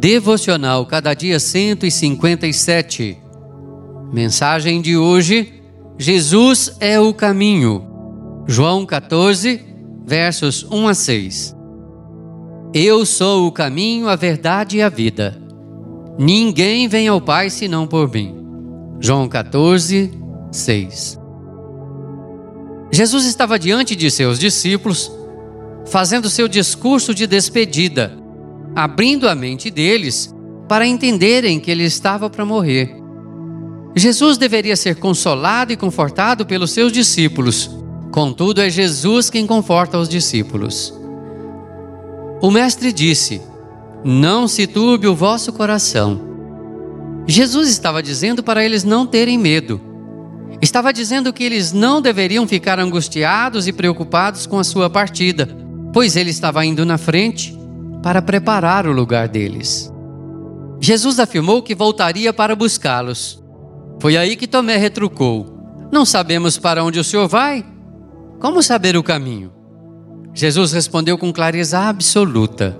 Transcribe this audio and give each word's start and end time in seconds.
Devocional 0.00 0.86
Cada 0.86 1.12
Dia 1.12 1.38
157. 1.38 3.18
Mensagem 4.10 4.80
de 4.80 4.96
hoje: 4.96 5.62
Jesus 5.98 6.74
é 6.80 6.98
o 6.98 7.12
caminho. 7.12 7.86
João 8.46 8.86
14, 8.86 9.60
versos 10.06 10.64
1 10.64 10.88
a 10.88 10.94
6. 10.94 11.56
Eu 12.72 13.04
sou 13.04 13.46
o 13.46 13.52
caminho, 13.52 14.08
a 14.08 14.16
verdade 14.16 14.78
e 14.78 14.82
a 14.82 14.88
vida. 14.88 15.36
Ninguém 16.18 16.88
vem 16.88 17.06
ao 17.06 17.20
Pai 17.20 17.50
senão 17.50 17.86
por 17.86 18.10
mim. 18.10 18.34
João 19.00 19.28
14, 19.28 20.12
6. 20.50 21.20
Jesus 22.90 23.26
estava 23.26 23.58
diante 23.58 23.94
de 23.94 24.10
seus 24.10 24.38
discípulos, 24.38 25.12
fazendo 25.84 26.30
seu 26.30 26.48
discurso 26.48 27.14
de 27.14 27.26
despedida 27.26 28.18
abrindo 28.74 29.28
a 29.28 29.34
mente 29.34 29.70
deles 29.70 30.34
para 30.68 30.86
entenderem 30.86 31.58
que 31.58 31.70
ele 31.70 31.84
estava 31.84 32.30
para 32.30 32.44
morrer. 32.44 32.96
Jesus 33.96 34.38
deveria 34.38 34.76
ser 34.76 34.96
consolado 34.96 35.72
e 35.72 35.76
confortado 35.76 36.46
pelos 36.46 36.70
seus 36.70 36.92
discípulos, 36.92 37.70
contudo, 38.12 38.60
é 38.60 38.70
Jesus 38.70 39.28
quem 39.28 39.46
conforta 39.46 39.98
os 39.98 40.08
discípulos. 40.08 40.94
O 42.40 42.50
Mestre 42.50 42.92
disse: 42.92 43.42
Não 44.04 44.46
se 44.46 44.66
turbe 44.66 45.08
o 45.08 45.14
vosso 45.14 45.52
coração. 45.52 46.28
Jesus 47.26 47.68
estava 47.68 48.02
dizendo 48.02 48.42
para 48.42 48.64
eles 48.64 48.84
não 48.84 49.06
terem 49.06 49.36
medo. 49.36 49.80
Estava 50.62 50.92
dizendo 50.92 51.32
que 51.32 51.42
eles 51.42 51.72
não 51.72 52.00
deveriam 52.00 52.46
ficar 52.46 52.78
angustiados 52.78 53.66
e 53.66 53.72
preocupados 53.72 54.46
com 54.46 54.58
a 54.58 54.64
sua 54.64 54.88
partida, 54.88 55.48
pois 55.92 56.16
ele 56.16 56.30
estava 56.30 56.64
indo 56.64 56.84
na 56.84 56.98
frente 56.98 57.59
para 58.02 58.22
preparar 58.22 58.86
o 58.86 58.92
lugar 58.92 59.28
deles. 59.28 59.92
Jesus 60.80 61.18
afirmou 61.18 61.62
que 61.62 61.74
voltaria 61.74 62.32
para 62.32 62.56
buscá-los. 62.56 63.42
Foi 64.00 64.16
aí 64.16 64.36
que 64.36 64.48
Tomé 64.48 64.76
retrucou: 64.76 65.46
Não 65.92 66.04
sabemos 66.04 66.56
para 66.56 66.82
onde 66.82 66.98
o 66.98 67.04
senhor 67.04 67.28
vai? 67.28 67.64
Como 68.38 68.62
saber 68.62 68.96
o 68.96 69.02
caminho? 69.02 69.52
Jesus 70.32 70.72
respondeu 70.72 71.18
com 71.18 71.32
clareza 71.32 71.78
absoluta: 71.80 72.78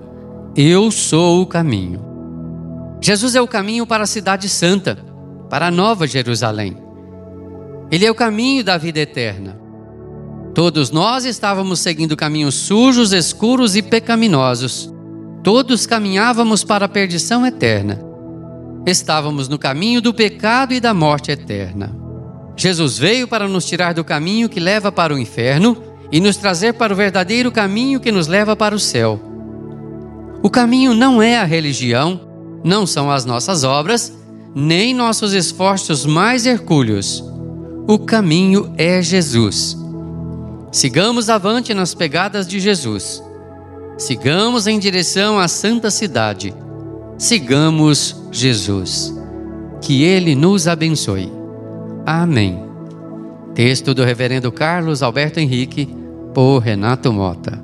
Eu 0.55 0.89
sou 0.89 1.41
o 1.41 1.45
caminho. 1.45 2.01
Jesus 2.99 3.35
é 3.35 3.41
o 3.41 3.47
caminho 3.47 3.85
para 3.85 4.03
a 4.03 4.07
Cidade 4.07 4.49
Santa, 4.49 4.97
para 5.49 5.67
a 5.67 5.71
Nova 5.71 6.07
Jerusalém. 6.07 6.77
Ele 7.91 8.05
é 8.05 8.11
o 8.11 8.15
caminho 8.15 8.63
da 8.63 8.77
vida 8.77 8.99
eterna. 8.99 9.59
Todos 10.53 10.91
nós 10.91 11.25
estávamos 11.25 11.79
seguindo 11.79 12.17
caminhos 12.17 12.55
sujos, 12.55 13.11
escuros 13.11 13.75
e 13.75 13.81
pecaminosos. 13.81 14.93
Todos 15.43 15.87
caminhávamos 15.87 16.63
para 16.63 16.85
a 16.85 16.89
perdição 16.89 17.45
eterna. 17.45 17.99
Estávamos 18.85 19.47
no 19.47 19.57
caminho 19.57 20.01
do 20.01 20.13
pecado 20.13 20.73
e 20.73 20.79
da 20.79 20.93
morte 20.93 21.31
eterna. 21.31 21.95
Jesus 22.55 22.97
veio 22.97 23.27
para 23.27 23.47
nos 23.47 23.65
tirar 23.65 23.93
do 23.93 24.03
caminho 24.03 24.47
que 24.47 24.59
leva 24.59 24.91
para 24.91 25.13
o 25.13 25.17
inferno 25.17 25.75
e 26.11 26.19
nos 26.19 26.37
trazer 26.37 26.73
para 26.73 26.93
o 26.93 26.95
verdadeiro 26.95 27.51
caminho 27.51 27.99
que 27.99 28.11
nos 28.11 28.27
leva 28.27 28.55
para 28.55 28.75
o 28.75 28.79
céu. 28.79 29.19
O 30.43 30.49
caminho 30.49 30.93
não 30.93 31.21
é 31.21 31.39
a 31.39 31.43
religião, 31.43 32.21
não 32.63 32.85
são 32.85 33.09
as 33.09 33.25
nossas 33.25 33.63
obras, 33.63 34.13
nem 34.53 34.93
nossos 34.93 35.33
esforços 35.33 36.05
mais 36.05 36.45
hercúleos. 36.45 37.23
O 37.87 37.97
caminho 37.97 38.73
é 38.77 39.01
Jesus. 39.01 39.77
Sigamos 40.71 41.29
avante 41.29 41.73
nas 41.73 41.95
pegadas 41.95 42.47
de 42.47 42.59
Jesus. 42.59 43.23
Sigamos 44.01 44.65
em 44.65 44.79
direção 44.79 45.37
à 45.37 45.47
santa 45.47 45.91
cidade. 45.91 46.55
Sigamos 47.19 48.19
Jesus. 48.31 49.15
Que 49.79 50.01
Ele 50.01 50.33
nos 50.33 50.67
abençoe. 50.67 51.31
Amém. 52.03 52.65
Texto 53.53 53.93
do 53.93 54.03
Reverendo 54.03 54.51
Carlos 54.51 55.03
Alberto 55.03 55.39
Henrique, 55.39 55.87
por 56.33 56.57
Renato 56.57 57.13
Mota. 57.13 57.60